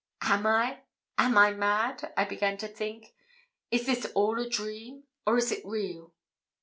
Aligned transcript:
'Am 0.23 0.47
I 0.47 0.81
am 1.19 1.37
I 1.37 1.53
mad?' 1.53 2.11
I 2.17 2.25
began 2.25 2.57
to 2.57 2.67
think. 2.67 3.13
'Is 3.69 3.85
this 3.85 4.07
all 4.15 4.39
a 4.39 4.49
dream, 4.49 5.03
or 5.27 5.37
is 5.37 5.51
it 5.51 5.63
real?' 5.63 6.11